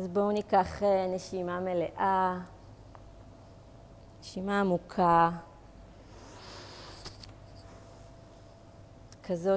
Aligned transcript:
אז 0.00 0.08
בואו 0.08 0.32
ניקח 0.32 0.82
אה, 0.82 1.06
נשימה 1.14 1.60
מלאה, 1.60 2.38
נשימה 4.20 4.60
עמוקה, 4.60 5.30
כזו 9.22 9.54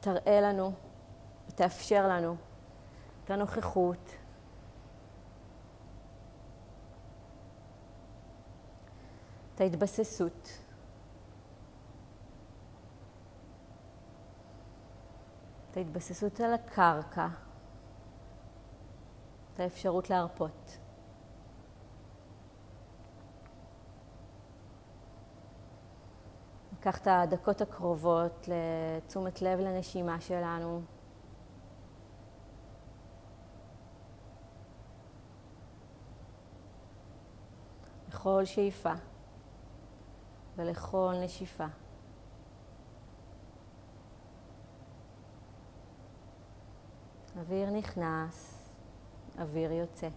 שתראה 0.00 0.40
לנו 0.40 0.72
ותאפשר 1.48 2.08
לנו 2.08 2.36
את 3.24 3.30
הנוכחות. 3.30 4.10
את 9.54 9.60
ההתבססות. 9.60 10.48
את 15.70 15.76
ההתבססות 15.76 16.40
על 16.40 16.54
הקרקע. 16.54 17.45
את 19.56 19.60
האפשרות 19.60 20.10
להרפות. 20.10 20.78
ניקח 26.72 26.98
את 26.98 27.06
הדקות 27.06 27.60
הקרובות 27.60 28.48
לתשומת 28.48 29.42
לב 29.42 29.58
לנשימה 29.58 30.20
שלנו. 30.20 30.82
לכל 38.08 38.44
שאיפה 38.44 38.92
ולכל 40.56 41.14
נשיפה. 41.24 41.66
אוויר 47.36 47.70
נכנס. 47.70 48.55
אוויר 49.38 49.72
יוצא. 49.72 50.08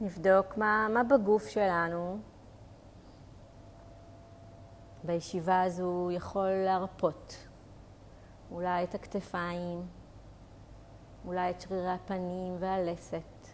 נבדוק 0.00 0.56
מה, 0.56 0.88
מה 0.94 1.04
בגוף 1.04 1.48
שלנו 1.48 2.18
בישיבה 5.04 5.62
הזו 5.62 6.10
יכול 6.12 6.50
להרפות. 6.50 7.36
אולי 8.50 8.84
את 8.84 8.94
הכתפיים, 8.94 9.86
אולי 11.26 11.50
את 11.50 11.60
שרירי 11.60 11.90
הפנים 11.90 12.56
והלסת, 12.58 13.48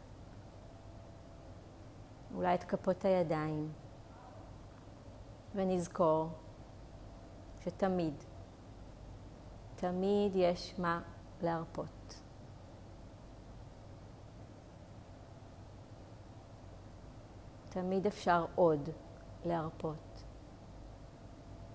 אולי 2.35 2.55
את 2.55 2.65
כפות 2.65 3.05
הידיים. 3.05 3.73
ונזכור 5.55 6.29
שתמיד, 7.61 8.15
תמיד 9.77 10.33
יש 10.35 10.75
מה 10.79 11.01
להרפות. 11.43 12.04
תמיד 17.75 18.07
אפשר 18.07 18.45
עוד 18.55 18.89
להרפות. 19.45 20.23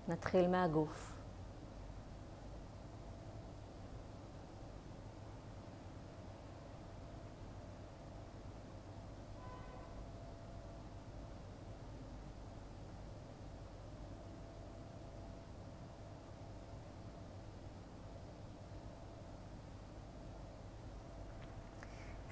נתחיל 0.08 0.48
מהגוף. 0.48 1.19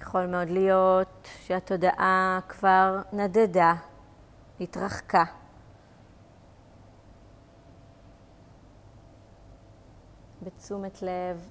יכול 0.08 0.26
מאוד 0.26 0.48
להיות 0.48 1.28
שהתודעה 1.40 2.40
כבר 2.48 3.02
נדדה, 3.12 3.74
התרחקה. 4.60 5.24
בתשומת 10.42 11.02
לב 11.02 11.50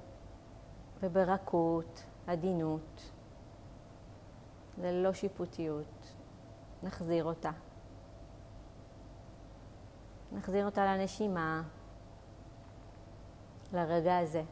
וברכות, 1.00 2.04
עדינות, 2.28 3.12
ללא 4.78 5.14
שיפוטיות, 5.14 6.14
נחזיר 6.84 7.24
אותה. 7.26 7.52
נחזיר 10.32 10.66
אותה 10.66 10.86
לנשימה, 10.86 11.62
לרגע 13.74 14.18
הזה. 14.18 14.44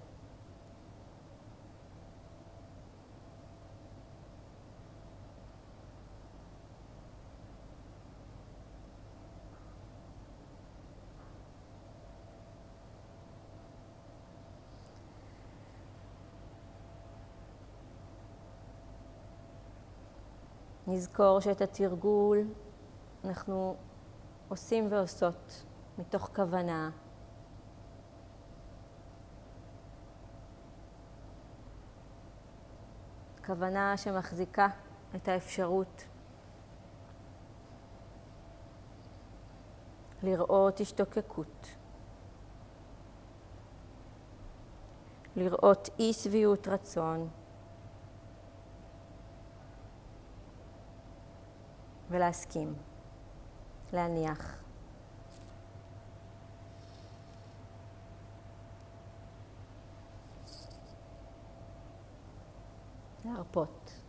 נזכור 20.88 21.40
שאת 21.40 21.62
התרגול 21.62 22.48
אנחנו 23.26 23.76
עושים 24.50 24.92
ועושות 24.92 25.64
מתוך 25.98 26.30
כוונה. 26.36 26.90
כוונה 33.46 33.98
שמחזיקה 33.98 34.68
את 35.16 35.28
האפשרות 35.28 36.06
לראות 40.24 40.80
השתוקקות, 40.80 41.68
לראות 45.36 45.90
אי 46.00 46.14
שביעות 46.14 46.68
רצון. 46.68 47.30
ולהסכים, 52.10 52.74
להניח. 53.94 54.62
להרפות. 63.26 64.05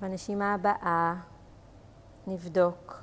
בנשימה 0.00 0.54
הבאה 0.54 1.14
נבדוק 2.26 3.02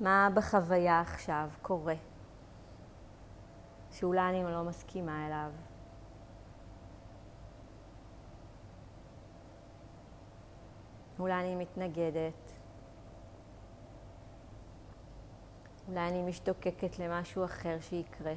מה 0.00 0.28
בחוויה 0.34 1.00
עכשיו 1.00 1.50
קורה, 1.62 1.94
שאולי 3.90 4.20
אני 4.20 4.44
לא 4.44 4.64
מסכימה 4.64 5.26
אליו. 5.26 5.50
אולי 11.18 11.34
אני 11.34 11.54
מתנגדת. 11.54 12.52
אולי 15.88 16.08
אני 16.08 16.22
משתוקקת 16.22 16.98
למשהו 16.98 17.44
אחר 17.44 17.76
שיקרה. 17.80 18.34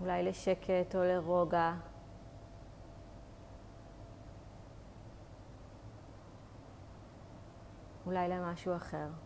אולי 0.00 0.22
לשקט 0.22 0.94
או 0.94 1.04
לרוגע. 1.04 1.72
אולי 8.06 8.28
למשהו 8.28 8.76
אחר. 8.76 9.25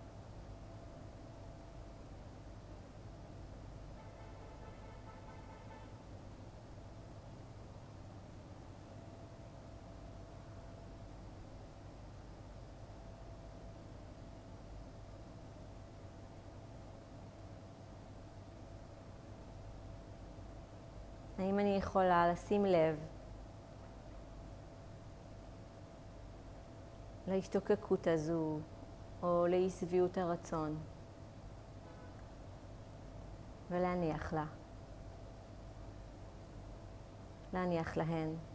יכולה 21.80 22.32
לשים 22.32 22.64
לב 22.64 22.96
להשתוקקות 27.28 28.06
הזו 28.06 28.58
או 29.22 29.46
לאי 29.46 29.70
שביעות 29.70 30.18
הרצון 30.18 30.78
ולהניח 33.70 34.32
לה, 34.32 34.44
להניח 37.52 37.96
להן. 37.96 38.49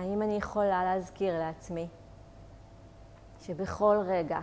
האם 0.00 0.22
אני 0.22 0.36
יכולה 0.36 0.84
להזכיר 0.84 1.38
לעצמי 1.38 1.88
שבכל 3.40 3.98
רגע, 4.06 4.40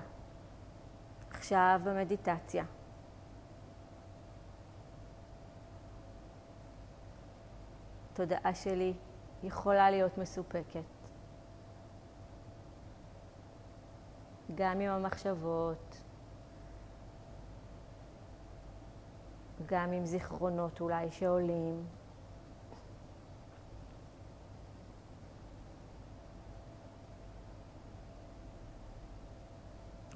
עכשיו 1.30 1.82
במדיטציה, 1.84 2.66
התודעה 8.12 8.54
שלי 8.54 8.94
יכולה 9.44 9.92
להיות 9.92 10.18
מסופקת. 10.18 10.82
גם 14.56 14.80
עם 14.80 14.92
המחשבות, 14.92 16.02
גם 19.66 19.92
עם 19.92 20.06
זיכרונות 20.06 20.82
אולי 20.82 21.12
שעולים. 21.12 21.88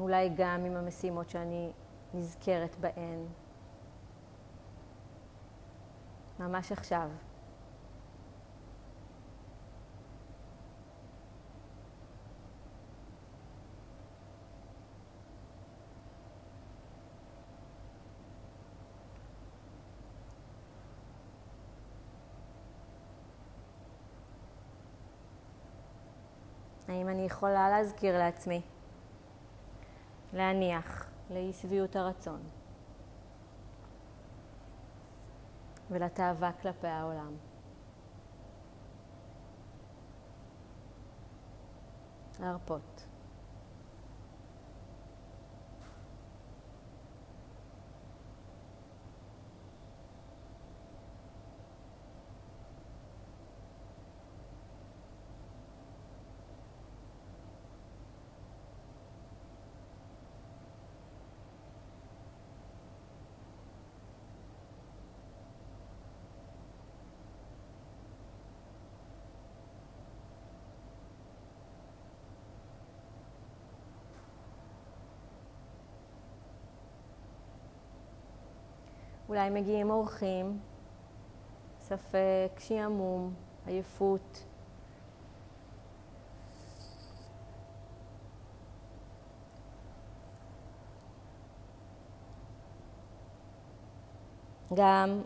אולי 0.01 0.29
גם 0.35 0.65
עם 0.65 0.75
המשימות 0.75 1.29
שאני 1.29 1.71
נזכרת 2.13 2.75
בהן. 2.79 3.25
ממש 6.39 6.71
עכשיו. 6.71 7.09
האם 26.87 27.09
אני 27.09 27.25
יכולה 27.25 27.69
להזכיר 27.69 28.17
לעצמי 28.17 28.61
להניח 30.33 31.05
לאי 31.29 31.53
שביעות 31.53 31.95
הרצון 31.95 32.41
ולתאווה 35.89 36.51
כלפי 36.61 36.87
העולם. 36.87 37.33
להרפות. 42.39 43.10
אולי 79.31 79.49
מגיעים 79.49 79.89
אורחים, 79.89 80.59
ספק, 81.79 82.59
שעמום, 82.59 83.33
עייפות. 83.65 84.45
גם 94.73 95.21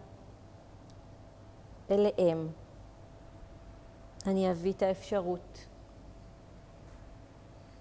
אליהם 1.91 2.47
אני 4.27 4.51
אביא 4.51 4.73
את 4.73 4.81
האפשרות 4.81 5.67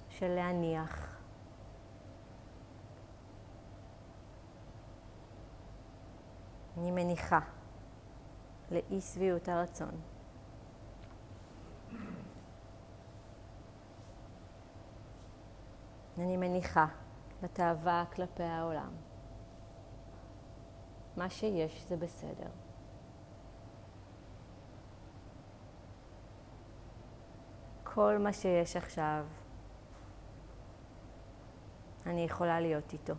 של 0.08 0.28
להניח. 0.28 1.13
אני 6.78 6.90
מניחה 6.90 7.40
לאי 8.70 9.00
שביעות 9.00 9.48
הרצון. 9.48 10.00
אני 16.18 16.36
מניחה 16.36 16.86
לתאווה 17.42 18.04
כלפי 18.14 18.42
העולם. 18.42 18.90
מה 21.16 21.30
שיש 21.30 21.82
זה 21.82 21.96
בסדר. 21.96 22.50
כל 27.84 28.18
מה 28.18 28.32
שיש 28.32 28.76
עכשיו, 28.76 29.26
אני 32.06 32.20
יכולה 32.20 32.60
להיות 32.60 32.92
איתו. 32.92 33.14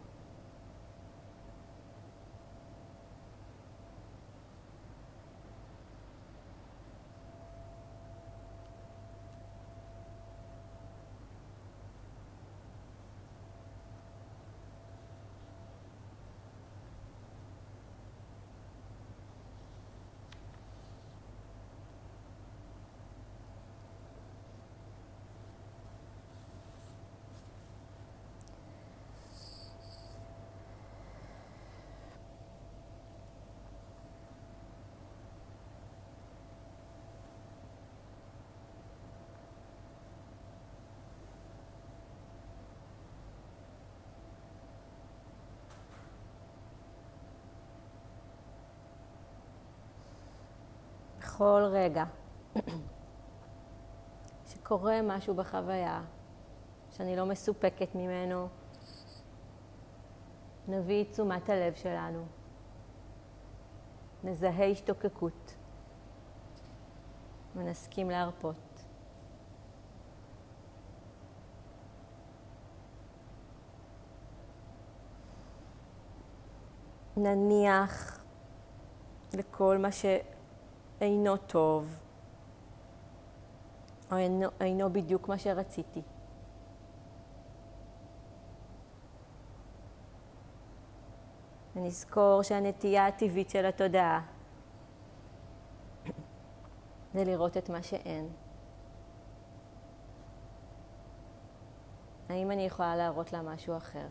בכל 51.35 51.63
רגע 51.71 52.03
שקורה 54.45 55.01
משהו 55.03 55.33
בחוויה 55.35 56.01
שאני 56.91 57.15
לא 57.15 57.25
מסופקת 57.25 57.95
ממנו, 57.95 58.47
נביא 60.67 61.03
את 61.03 61.11
תשומת 61.11 61.49
הלב 61.49 61.73
שלנו. 61.73 62.25
נזהה 64.23 64.71
השתוקקות 64.71 65.55
ונסכים 67.55 68.09
להרפות. 68.09 68.85
נניח 77.17 78.23
לכל 79.33 79.77
מה 79.77 79.91
שאינו 80.99 81.37
טוב, 81.37 82.03
או 84.11 84.17
אינו, 84.17 84.47
אינו 84.59 84.93
בדיוק 84.93 85.27
מה 85.27 85.37
שרציתי. 85.37 86.01
ונזכור 91.75 92.43
שהנטייה 92.43 93.07
הטבעית 93.07 93.49
של 93.49 93.65
התודעה 93.65 94.21
זה 97.13 97.23
לראות 97.23 97.57
את 97.57 97.69
מה 97.69 97.83
שאין. 97.83 98.29
האם 102.29 102.51
אני 102.51 102.61
יכולה 102.61 102.95
להראות 102.95 103.33
לה 103.33 103.41
משהו 103.41 103.77
אחר? 103.77 104.07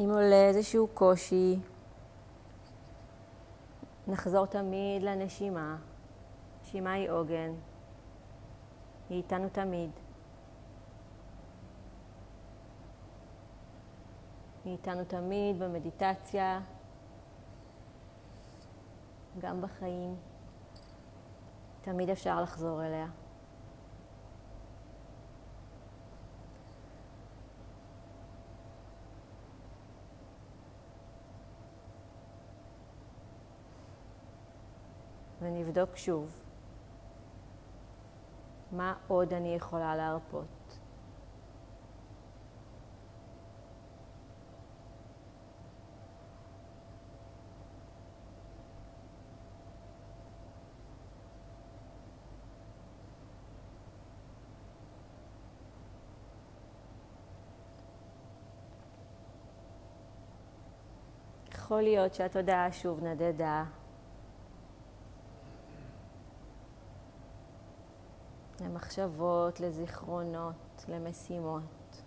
אם 0.00 0.10
עולה 0.10 0.48
איזשהו 0.48 0.88
קושי, 0.94 1.60
נחזור 4.08 4.46
תמיד 4.46 5.02
לנשימה. 5.02 5.76
נשימה 6.62 6.92
היא 6.92 7.10
עוגן, 7.10 7.52
היא 9.08 9.18
איתנו 9.18 9.48
תמיד. 9.52 9.90
היא 14.64 14.72
איתנו 14.72 15.04
תמיד 15.04 15.58
במדיטציה, 15.58 16.60
גם 19.40 19.62
בחיים. 19.62 20.16
תמיד 21.82 22.10
אפשר 22.10 22.42
לחזור 22.42 22.84
אליה. 22.84 23.06
ונבדוק 35.48 35.96
שוב 35.96 36.44
מה 38.72 38.94
עוד 39.08 39.34
אני 39.34 39.54
יכולה 39.54 39.96
להרפות. 39.96 40.78
יכול 61.52 61.82
להיות 61.82 62.14
שהתודעה 62.14 62.72
שוב 62.72 63.04
נדדה 63.04 63.64
למחשבות, 68.60 69.60
לזיכרונות, 69.60 70.84
למשימות. 70.88 72.02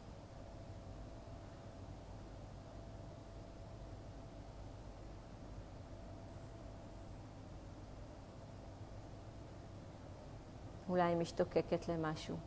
אולי 10.90 11.16
משתוקקת 11.16 11.88
למשהו. 11.88 12.38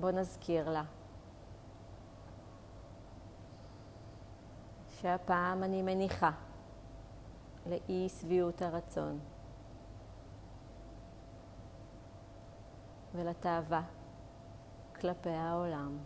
בוא 0.00 0.10
נזכיר 0.10 0.70
לה 0.70 0.84
שהפעם 4.88 5.62
אני 5.62 5.82
מניחה 5.82 6.45
לאי 7.66 8.08
שביעות 8.08 8.62
הרצון 8.62 9.18
ולתאווה 13.14 13.82
כלפי 15.00 15.30
העולם. 15.30 15.98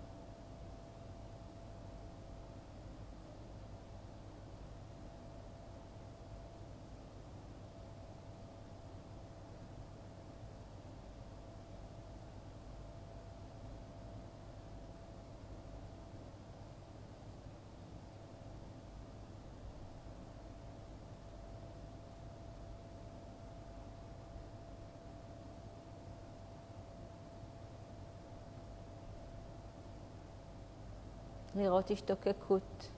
לראות 31.60 31.90
השתוקקות 31.90 32.90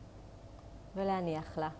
ולהניח 0.94 1.58
לה. 1.58 1.70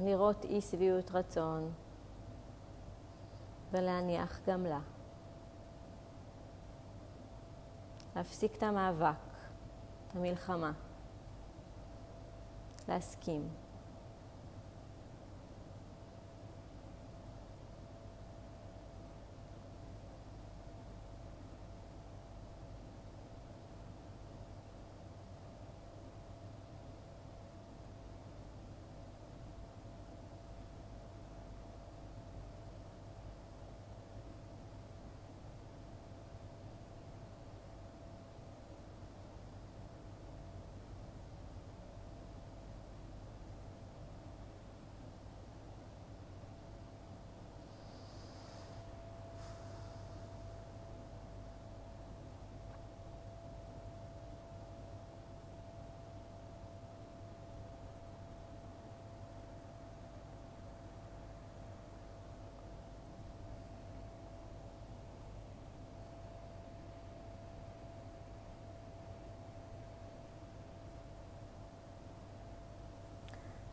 לראות 0.00 0.44
אי 0.44 0.60
שביעות 0.60 1.10
רצון 1.10 1.72
ולהניח 3.70 4.40
גם 4.46 4.64
לה. 4.66 4.80
להפסיק 8.16 8.56
את 8.56 8.62
המאבק, 8.62 9.14
את 10.06 10.16
המלחמה, 10.16 10.72
להסכים. 12.88 13.48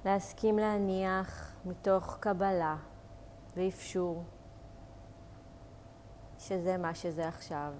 להסכים 0.07 0.59
להניח 0.59 1.55
מתוך 1.65 2.17
קבלה 2.19 2.75
ואפשור 3.55 4.23
שזה 6.39 6.77
מה 6.77 6.95
שזה 6.95 7.27
עכשיו. 7.27 7.73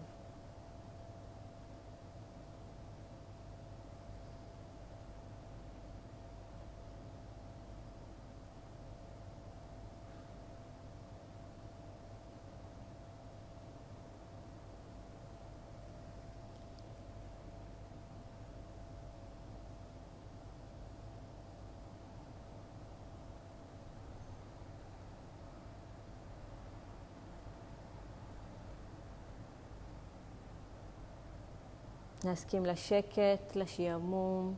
להסכים 32.24 32.66
לשקט, 32.66 33.56
לשעמום, 33.56 34.56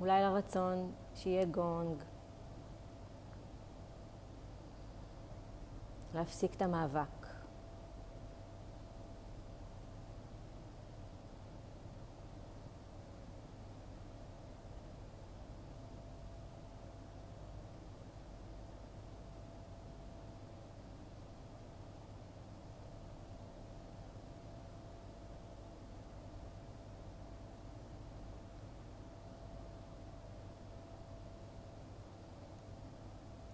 אולי 0.00 0.22
לרצון 0.22 0.92
שיהיה 1.14 1.44
גונג. 1.44 2.02
להפסיק 6.14 6.54
את 6.54 6.62
המאבק. 6.62 7.15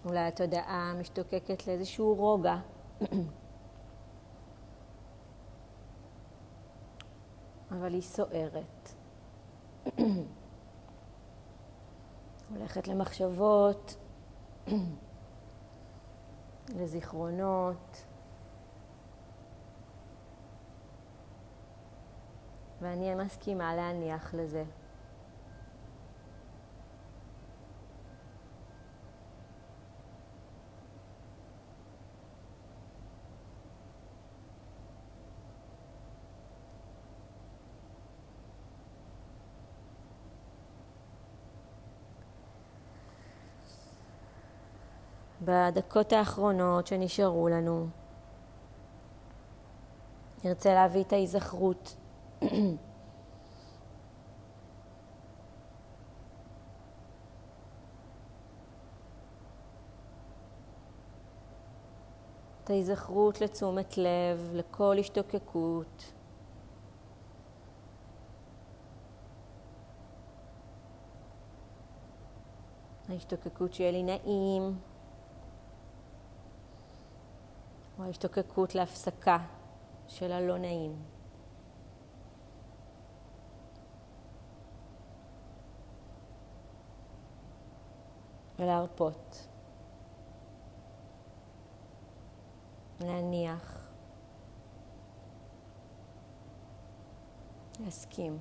אולי 0.05 0.21
התודעה 0.21 0.95
משתוקקת 1.01 1.67
לאיזשהו 1.67 2.15
רוגע. 2.15 2.57
אבל 7.71 7.95
היא 7.95 8.03
סוערת. 8.03 8.93
הולכת 12.51 12.89
למחשבות, 12.89 13.97
לזיכרונות. 16.69 18.05
ואני 22.81 23.15
מסכימה 23.15 23.77
להניח 23.77 24.35
לזה. 24.35 24.65
בדקות 45.45 46.13
האחרונות 46.13 46.87
שנשארו 46.87 47.49
לנו. 47.49 47.87
נרצה 50.45 50.75
להביא 50.75 51.03
את 51.03 51.13
ההיזכרות. 51.13 51.97
את 62.65 62.71
ההיזכרות 62.71 63.41
לתשומת 63.41 63.99
לב, 63.99 64.51
לכל 64.53 64.97
השתוקקות. 64.99 66.13
ההשתוקקות 73.09 73.75
שיהיה 73.75 73.91
לי 73.91 74.03
נעים, 74.03 74.79
או 78.03 78.07
ההשתוקקות 78.07 78.75
להפסקה 78.75 79.39
של 80.07 80.33
הלא 80.33 80.59
נעים. 80.59 81.03
ולהרפות. 88.59 89.49
להניח. 93.01 93.89
להסכים. 97.81 98.39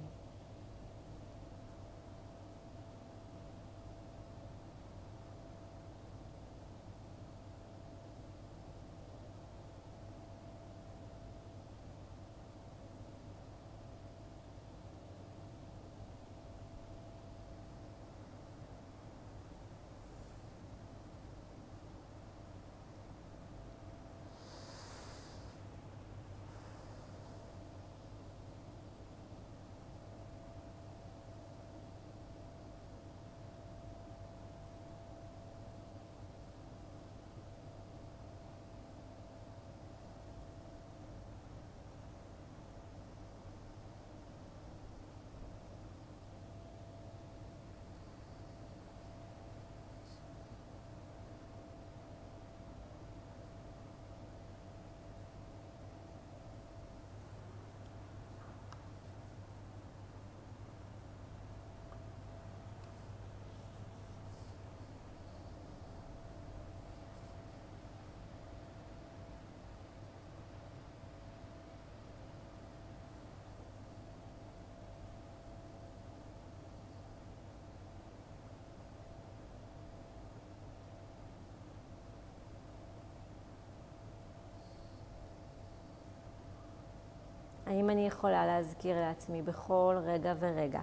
האם 87.71 87.89
אני 87.89 88.07
יכולה 88.07 88.45
להזכיר 88.45 88.99
לעצמי 88.99 89.41
בכל 89.41 89.95
רגע 90.03 90.33
ורגע? 90.39 90.81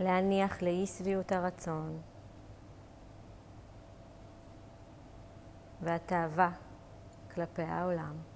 להניח 0.00 0.62
לאי 0.62 0.86
שביעות 0.86 1.32
הרצון 1.32 1.98
והתאווה 5.80 6.50
כלפי 7.34 7.62
העולם. 7.62 8.33